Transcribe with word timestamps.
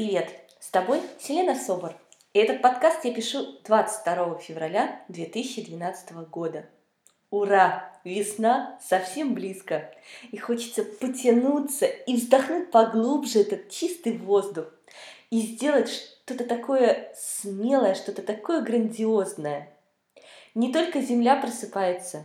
Привет! 0.00 0.30
С 0.58 0.70
тобой 0.70 1.02
Селена 1.18 1.54
Собор. 1.54 1.94
И 2.32 2.38
этот 2.38 2.62
подкаст 2.62 3.04
я 3.04 3.12
пишу 3.12 3.58
22 3.66 4.38
февраля 4.38 5.04
2012 5.08 6.12
года. 6.30 6.64
Ура! 7.28 7.92
Весна 8.02 8.78
совсем 8.80 9.34
близко. 9.34 9.92
И 10.30 10.38
хочется 10.38 10.84
потянуться 10.84 11.84
и 11.84 12.16
вздохнуть 12.16 12.70
поглубже 12.70 13.40
этот 13.40 13.68
чистый 13.68 14.16
воздух. 14.16 14.72
И 15.28 15.42
сделать 15.42 15.90
что-то 15.90 16.46
такое 16.46 17.12
смелое, 17.14 17.94
что-то 17.94 18.22
такое 18.22 18.62
грандиозное. 18.62 19.68
Не 20.54 20.72
только 20.72 21.02
Земля 21.02 21.36
просыпается, 21.36 22.24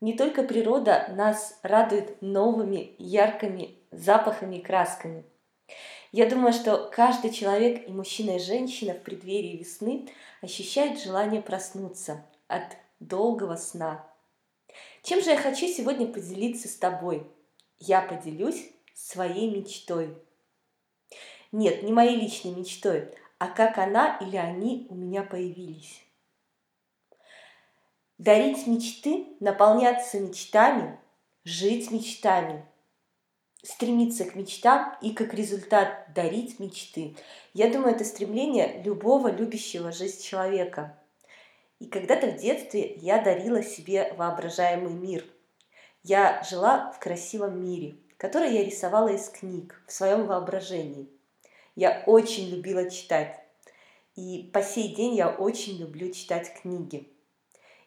не 0.00 0.14
только 0.14 0.44
природа 0.44 1.12
нас 1.14 1.60
радует 1.62 2.22
новыми 2.22 2.94
яркими 2.96 3.76
запахами 3.90 4.56
и 4.56 4.62
красками– 4.62 5.26
я 6.12 6.28
думаю, 6.28 6.52
что 6.52 6.90
каждый 6.92 7.32
человек, 7.32 7.88
и 7.88 7.90
мужчина, 7.90 8.36
и 8.36 8.38
женщина 8.38 8.92
в 8.92 9.02
преддверии 9.02 9.56
весны 9.56 10.10
ощущает 10.42 11.02
желание 11.02 11.40
проснуться 11.40 12.22
от 12.48 12.76
долгого 13.00 13.56
сна. 13.56 14.06
Чем 15.02 15.22
же 15.22 15.30
я 15.30 15.38
хочу 15.38 15.66
сегодня 15.66 16.06
поделиться 16.06 16.68
с 16.68 16.76
тобой? 16.76 17.26
Я 17.78 18.02
поделюсь 18.02 18.70
своей 18.94 19.50
мечтой. 19.50 20.14
Нет, 21.50 21.82
не 21.82 21.92
моей 21.92 22.16
личной 22.16 22.52
мечтой, 22.52 23.08
а 23.38 23.48
как 23.48 23.78
она 23.78 24.18
или 24.18 24.36
они 24.36 24.86
у 24.90 24.94
меня 24.94 25.22
появились. 25.22 26.02
Дарить 28.18 28.66
мечты, 28.66 29.28
наполняться 29.40 30.20
мечтами, 30.20 30.98
жить 31.42 31.90
мечтами– 31.90 32.66
стремиться 33.62 34.24
к 34.24 34.34
мечтам 34.34 34.94
и 35.00 35.12
как 35.12 35.34
результат 35.34 36.12
дарить 36.14 36.58
мечты. 36.58 37.16
Я 37.54 37.70
думаю, 37.70 37.94
это 37.94 38.04
стремление 38.04 38.82
любого 38.82 39.28
любящего 39.28 39.92
жизнь 39.92 40.22
человека. 40.22 40.98
И 41.78 41.86
когда-то 41.86 42.28
в 42.28 42.36
детстве 42.36 42.94
я 42.96 43.22
дарила 43.22 43.62
себе 43.62 44.14
воображаемый 44.16 44.92
мир. 44.92 45.24
Я 46.02 46.42
жила 46.42 46.90
в 46.90 46.98
красивом 46.98 47.64
мире, 47.64 47.96
который 48.16 48.52
я 48.52 48.64
рисовала 48.64 49.08
из 49.08 49.28
книг 49.28 49.82
в 49.86 49.92
своем 49.92 50.26
воображении. 50.26 51.08
Я 51.76 52.02
очень 52.06 52.48
любила 52.48 52.90
читать. 52.90 53.38
И 54.16 54.50
по 54.52 54.62
сей 54.62 54.94
день 54.94 55.14
я 55.14 55.30
очень 55.30 55.78
люблю 55.78 56.12
читать 56.12 56.52
книги. 56.60 57.08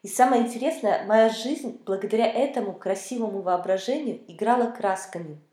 И 0.01 0.07
самое 0.07 0.43
интересное, 0.43 1.05
моя 1.05 1.29
жизнь 1.29 1.81
благодаря 1.85 2.27
этому 2.27 2.73
красивому 2.73 3.41
воображению 3.41 4.21
играла 4.31 4.71
красками– 4.71 5.41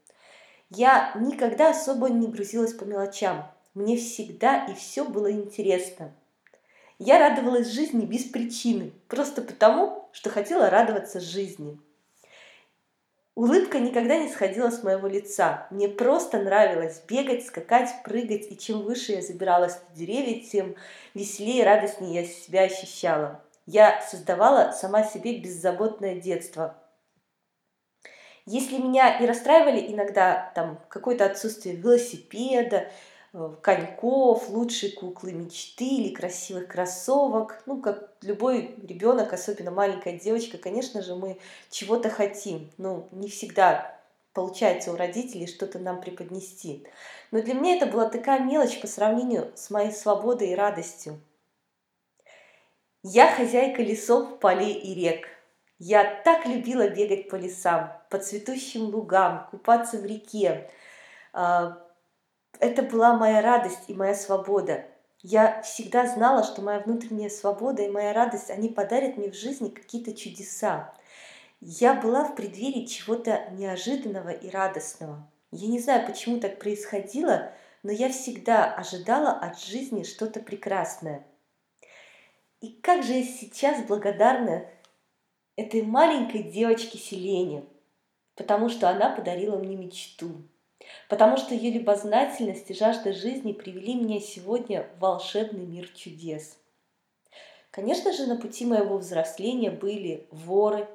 я 0.75 1.13
никогда 1.17 1.71
особо 1.71 2.09
не 2.09 2.27
грузилась 2.27 2.73
по 2.73 2.85
мелочам. 2.85 3.51
Мне 3.75 3.97
всегда 3.97 4.65
и 4.67 4.75
все 4.75 5.05
было 5.05 5.31
интересно. 5.31 6.13
Я 6.99 7.19
радовалась 7.19 7.69
жизни 7.69 8.05
без 8.05 8.25
причины, 8.25 8.93
просто 9.09 9.43
потому, 9.43 10.09
что 10.13 10.31
хотела 10.31 10.71
радоваться 10.71 11.21
жизни. 11.21 11.79
Улыбка 13.35 13.81
никогда 13.81 14.19
не 14.19 14.29
сходила 14.29 14.71
с 14.71 14.83
моего 14.83 15.09
лица. 15.09 15.67
Мне 15.71 15.89
просто 15.89 16.39
нравилось 16.39 17.03
бегать, 17.09 17.47
скакать, 17.47 17.91
прыгать, 18.05 18.51
и 18.51 18.59
чем 18.59 18.83
выше 18.83 19.13
я 19.13 19.23
забиралась 19.23 19.79
на 19.89 19.97
деревья, 19.97 20.41
тем 20.41 20.77
веселее 21.15 21.63
и 21.63 21.65
радостнее 21.65 22.23
я 22.23 22.27
себя 22.27 22.63
ощущала. 22.63 23.43
Я 23.67 24.03
создавала 24.03 24.73
сама 24.73 25.03
себе 25.03 25.39
беззаботное 25.39 26.21
детство– 26.21 26.77
если 28.47 28.79
меня 28.79 29.19
и 29.19 29.27
расстраивали 29.27 29.93
иногда 29.93 30.51
там 30.55 30.79
какое-то 30.89 31.27
отсутствие 31.27 31.77
велосипеда, 31.77 32.89
э, 33.33 33.55
коньков, 33.63 34.49
лучшей 34.49 34.93
куклы 34.93 35.33
мечты 35.33 35.85
или 35.85 36.15
красивых 36.15 36.69
кроссовок. 36.69 37.63
Ну, 37.67 37.81
как 37.81 38.13
любой 38.23 38.75
ребенок, 38.83 39.33
особенно 39.33 39.71
маленькая 39.71 40.19
девочка, 40.19 40.59
конечно 40.59 41.03
же, 41.03 41.15
мы 41.15 41.39
чего-то 41.71 42.11
хотим. 42.11 42.71
Ну, 42.79 43.09
не 43.13 43.29
всегда 43.29 43.97
получается 44.33 44.93
у 44.93 44.97
родителей 44.97 45.47
что-то 45.47 45.79
нам 45.79 46.01
преподнести. 46.01 46.87
Но 47.31 47.43
для 47.43 47.55
меня 47.55 47.77
это 47.77 47.87
была 47.87 48.09
такая 48.09 48.41
мелочь 48.41 48.81
по 48.81 48.87
сравнению 48.87 49.53
с 49.55 49.71
моей 49.71 49.93
свободой 49.93 50.49
и 50.51 50.57
радостью. 50.57 51.21
Я 53.05 53.35
хозяйка 53.35 53.83
лесов, 53.83 54.39
полей 54.41 54.73
и 54.73 54.95
рек– 54.95 55.29
я 55.85 56.05
так 56.23 56.47
любила 56.47 56.89
бегать 56.89 57.29
по 57.29 57.35
лесам, 57.35 57.93
по 58.09 58.19
цветущим 58.19 58.83
лугам, 58.83 59.49
купаться 59.51 59.99
в 59.99 60.07
реке. 60.07 60.71
А, 61.33 61.77
это 62.61 62.83
была 62.83 63.17
моя 63.17 63.43
радость 63.43 63.89
и 63.89 63.95
моя 63.95 64.15
свобода. 64.15 64.85
Я 65.23 65.61
всегда 65.63 66.07
знала, 66.07 66.45
что 66.45 66.63
моя 66.63 66.79
внутренняя 66.79 67.29
свобода 67.29 67.83
и 67.83 67.91
моя 67.91 68.13
радость, 68.13 68.49
они 68.49 68.69
подарят 68.69 69.17
мне 69.17 69.29
в 69.29 69.35
жизни 69.35 69.71
какие-то 69.71 70.15
чудеса. 70.15 70.95
Я 71.61 71.95
была 71.95 72.27
в 72.27 72.37
преддверии 72.37 72.87
чего-то 72.87 73.51
неожиданного 73.51 74.31
и 74.31 74.51
радостного. 74.51 75.29
Я 75.51 75.67
не 75.67 75.81
знаю, 75.81 76.07
почему 76.07 76.39
так 76.39 76.61
происходило, 76.61 77.51
но 77.83 77.91
я 77.91 78.09
всегда 78.09 78.73
ожидала 78.73 79.33
от 79.33 79.59
жизни 79.59 80.05
что-то 80.05 80.39
прекрасное. 80.39 81.27
И 82.61 82.69
как 82.81 83.03
же 83.03 83.15
я 83.15 83.25
сейчас 83.25 83.83
благодарна 83.83 84.65
этой 85.57 85.83
маленькой 85.83 86.45
девочке 86.45 86.99
Селене, 86.99 87.65
потому 88.37 88.69
что 88.69 88.89
она 88.89 89.11
подарила 89.11 89.57
мне 89.57 89.77
мечту, 89.77 90.43
потому 91.09 91.37
что 91.37 91.55
ее 91.55 91.71
любознательность 91.71 92.71
и 92.71 92.75
жажда 92.75 93.13
жизни 93.13 93.53
привели 93.53 93.95
меня 93.95 94.21
сегодня 94.21 94.87
в 94.97 95.01
волшебный 95.01 95.65
мир 95.65 95.89
чудес. 95.89 96.59
Конечно 97.71 98.13
же, 98.13 98.27
на 98.27 98.37
пути 98.37 98.67
моего 98.67 98.99
взросления 98.99 99.71
были 99.71 100.27
воры, 100.31 100.89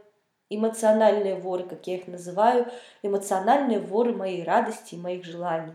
эмоциональные 0.50 1.36
воры, 1.36 1.64
как 1.64 1.86
я 1.88 1.96
их 1.96 2.08
называю, 2.08 2.72
эмоциональные 3.02 3.80
воры 3.80 4.14
моей 4.14 4.44
радости 4.44 4.96
и 4.96 5.00
моих 5.00 5.26
желаний. 5.26 5.74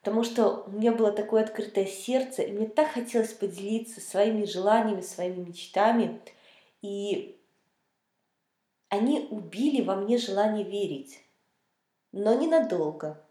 Потому 0.00 0.24
что 0.24 0.64
у 0.66 0.70
меня 0.70 0.92
было 0.92 1.12
такое 1.12 1.42
открытое 1.42 1.86
сердце, 1.86 2.42
и 2.42 2.52
мне 2.52 2.66
так 2.66 2.88
хотелось 2.88 3.32
поделиться 3.32 4.00
своими 4.00 4.44
желаниями, 4.44 5.02
своими 5.02 5.44
мечтами. 5.44 6.20
И 6.80 7.39
они 8.90 9.28
убили 9.30 9.82
во 9.82 9.94
мне 9.94 10.18
желание 10.18 10.64
верить, 10.64 11.22
но 12.10 12.34
ненадолго, 12.34 13.22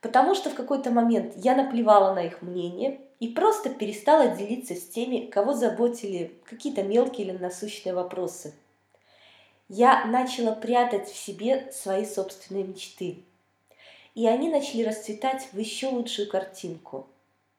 потому 0.00 0.34
что 0.34 0.50
в 0.50 0.54
какой-то 0.54 0.90
момент 0.90 1.32
я 1.36 1.54
наплевала 1.54 2.12
на 2.12 2.24
их 2.26 2.42
мнение 2.42 3.00
и 3.20 3.28
просто 3.28 3.70
перестала 3.70 4.26
делиться 4.26 4.74
с 4.74 4.88
теми, 4.88 5.26
кого 5.26 5.54
заботили 5.54 6.34
какие-то 6.44 6.82
мелкие 6.82 7.28
или 7.28 7.38
насущные 7.38 7.94
вопросы. 7.94 8.52
Я 9.68 10.04
начала 10.06 10.56
прятать 10.56 11.08
в 11.08 11.16
себе 11.16 11.70
свои 11.70 12.04
собственные 12.04 12.64
мечты, 12.64 13.22
и 14.16 14.26
они 14.26 14.48
начали 14.48 14.82
расцветать 14.82 15.50
в 15.52 15.58
еще 15.58 15.86
лучшую 15.86 16.28
картинку. 16.28 17.06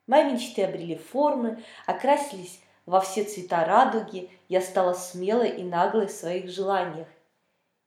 Мои 0.06 0.30
мечты 0.30 0.64
обрели 0.64 0.98
формы, 0.98 1.64
окрасились 1.86 2.60
во 2.86 3.00
все 3.00 3.24
цвета 3.24 3.64
радуги, 3.64 4.30
я 4.50 4.60
стала 4.60 4.92
смелой 4.92 5.52
и 5.52 5.64
наглой 5.64 6.08
в 6.08 6.12
своих 6.12 6.50
желаниях 6.50 7.08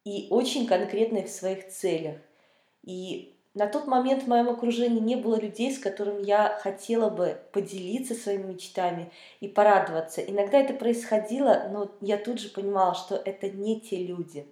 и 0.04 0.28
очень 0.30 0.66
конкретной 0.66 1.24
в 1.24 1.30
своих 1.30 1.68
целях. 1.68 2.16
И 2.82 3.34
на 3.54 3.66
тот 3.66 3.86
момент 3.86 4.24
в 4.24 4.26
моем 4.26 4.48
окружении 4.48 5.00
не 5.00 5.16
было 5.16 5.36
людей, 5.36 5.72
с 5.72 5.78
которыми 5.78 6.24
я 6.24 6.58
хотела 6.62 7.08
бы 7.08 7.40
поделиться 7.52 8.14
своими 8.14 8.52
мечтами 8.52 9.10
и 9.40 9.48
порадоваться. 9.48 10.20
Иногда 10.20 10.58
это 10.58 10.74
происходило, 10.74 11.68
но 11.72 11.90
я 12.00 12.18
тут 12.18 12.40
же 12.40 12.48
понимала, 12.48 12.94
что 12.94 13.14
это 13.14 13.48
не 13.48 13.80
те 13.80 13.96
люди. 13.96 14.46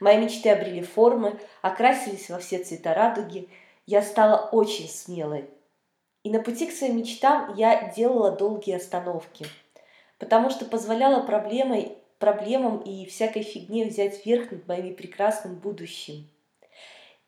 Мои 0.00 0.16
мечты 0.16 0.50
обрели 0.50 0.82
формы, 0.82 1.38
окрасились 1.62 2.30
во 2.30 2.38
все 2.38 2.62
цвета 2.62 2.94
радуги. 2.94 3.48
Я 3.84 4.02
стала 4.02 4.48
очень 4.50 4.88
смелой. 4.88 5.44
И 6.22 6.30
на 6.30 6.40
пути 6.40 6.66
к 6.66 6.72
своим 6.72 6.96
мечтам 6.96 7.54
я 7.54 7.92
делала 7.94 8.32
долгие 8.32 8.76
остановки, 8.76 9.46
потому 10.18 10.50
что 10.50 10.64
позволяла 10.64 11.22
проблемой 11.22 11.98
проблемам 12.18 12.78
и 12.78 13.06
всякой 13.06 13.42
фигне 13.42 13.86
взять 13.86 14.24
верх 14.24 14.50
над 14.50 14.66
моим 14.66 14.94
прекрасным 14.94 15.56
будущим. 15.56 16.28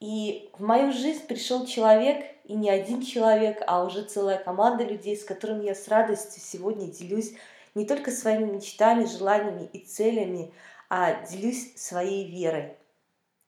И 0.01 0.51
в 0.57 0.63
мою 0.63 0.93
жизнь 0.93 1.27
пришел 1.27 1.67
человек, 1.67 2.25
и 2.45 2.55
не 2.55 2.71
один 2.71 3.03
человек, 3.03 3.63
а 3.67 3.85
уже 3.85 4.03
целая 4.05 4.39
команда 4.39 4.85
людей, 4.85 5.17
с 5.17 5.25
которыми 5.25 5.65
я 5.67 5.75
с 5.75 5.89
радостью 5.89 6.41
сегодня 6.41 6.87
делюсь 6.87 7.35
не 7.75 7.85
только 7.85 8.11
своими 8.11 8.51
мечтами, 8.51 9.05
желаниями 9.05 9.69
и 9.73 9.81
целями, 9.81 10.53
а 10.89 11.27
делюсь 11.27 11.77
своей 11.77 12.25
верой 12.31 12.75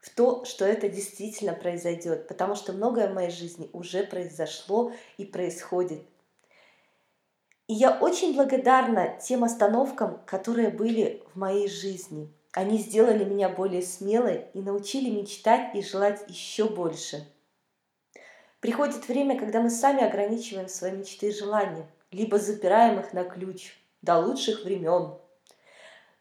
в 0.01 0.11
то, 0.11 0.45
что 0.45 0.65
это 0.65 0.89
действительно 0.89 1.53
произойдет, 1.53 2.27
потому 2.27 2.55
что 2.55 2.73
многое 2.73 3.09
в 3.09 3.15
моей 3.15 3.31
жизни 3.31 3.69
уже 3.73 4.03
произошло 4.03 4.93
и 5.19 5.25
происходит. 5.25 6.03
И 7.71 7.73
я 7.73 7.97
очень 7.97 8.35
благодарна 8.35 9.17
тем 9.23 9.45
остановкам, 9.45 10.21
которые 10.27 10.71
были 10.71 11.23
в 11.33 11.39
моей 11.39 11.69
жизни. 11.69 12.29
Они 12.51 12.79
сделали 12.79 13.23
меня 13.23 13.49
более 13.49 13.81
смелой 13.81 14.47
и 14.55 14.61
научили 14.61 15.09
мечтать 15.09 15.77
и 15.77 15.81
желать 15.81 16.25
еще 16.27 16.69
больше. 16.69 17.25
Приходит 18.59 19.07
время, 19.07 19.39
когда 19.39 19.61
мы 19.61 19.71
сами 19.71 20.03
ограничиваем 20.03 20.69
свои 20.69 20.91
мечты 20.91 21.29
и 21.29 21.33
желания, 21.33 21.87
либо 22.11 22.41
запираем 22.41 22.99
их 22.99 23.13
на 23.13 23.23
ключ 23.23 23.79
до 24.03 24.19
лучших 24.19 24.65
времен. 24.65 25.15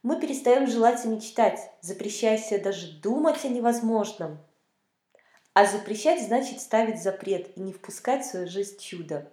Мы 0.03 0.21
перестаем 0.21 0.67
желать 0.67 1.03
и 1.03 1.07
мечтать, 1.07 1.71
запрещая 1.81 2.37
себе 2.37 2.59
даже 2.59 2.91
думать 3.01 3.43
о 3.43 3.49
невозможном. 3.49 4.37
А 5.55 5.65
запрещать 5.65 6.21
значит 6.21 6.61
ставить 6.61 7.01
запрет 7.01 7.57
и 7.57 7.59
не 7.59 7.73
впускать 7.73 8.23
в 8.23 8.29
свою 8.29 8.47
жизнь 8.47 8.77
чудо. 8.77 9.31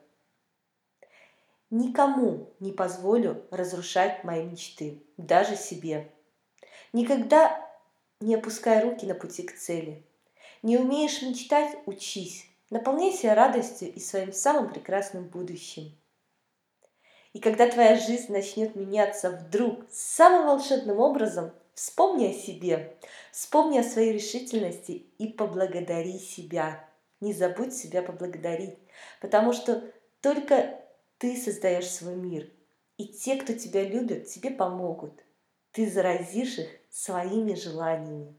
Никому 1.70 2.54
не 2.60 2.72
позволю 2.72 3.44
разрушать 3.50 4.22
мои 4.22 4.44
мечты, 4.44 5.02
даже 5.16 5.56
себе. 5.56 6.12
Никогда 6.92 7.68
не 8.20 8.36
опускай 8.36 8.82
руки 8.82 9.04
на 9.04 9.14
пути 9.14 9.42
к 9.42 9.56
цели. 9.56 10.06
Не 10.62 10.78
умеешь 10.78 11.22
мечтать– 11.22 11.76
учись. 11.86 12.46
Наполняй 12.70 13.12
себя 13.12 13.34
радостью 13.34 13.92
и 13.92 14.00
своим 14.00 14.32
самым 14.32 14.72
прекрасным 14.72 15.24
будущим. 15.28 15.96
И 17.32 17.40
когда 17.40 17.68
твоя 17.68 17.96
жизнь 17.96 18.32
начнет 18.32 18.74
меняться 18.74 19.30
вдруг 19.30 19.84
самым 19.90 20.46
волшебным 20.46 20.98
образом, 20.98 21.52
вспомни 21.74 22.28
о 22.28 22.32
себе, 22.32 22.96
вспомни 23.30 23.78
о 23.78 23.84
своей 23.84 24.12
решительности 24.12 25.06
и 25.18 25.28
поблагодари 25.28 26.18
себя. 26.18 26.88
Не 27.20 27.32
забудь 27.32 27.74
себя 27.74 28.02
поблагодарить, 28.02 28.78
потому 29.20 29.52
что 29.52 29.84
только 30.20 30.80
ты 31.18 31.36
создаешь 31.36 31.90
свой 31.90 32.14
мир, 32.14 32.50
и 32.96 33.08
те, 33.08 33.36
кто 33.36 33.52
тебя 33.52 33.82
любят, 33.82 34.26
тебе 34.26 34.50
помогут. 34.50 35.22
Ты 35.72 35.90
заразишь 35.90 36.58
их 36.58 36.68
своими 36.90 37.54
желаниями. 37.54 38.36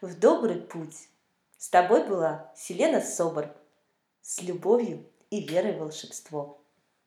В 0.00 0.18
добрый 0.18 0.60
путь! 0.60 1.08
С 1.56 1.68
тобой 1.68 2.06
была 2.06 2.52
Селена 2.56 3.00
Собор. 3.00 3.54
С 4.20 4.42
любовью 4.42 5.08
и 5.30 5.40
верой 5.40 5.76
в 5.76 5.78
волшебство. 5.78 6.63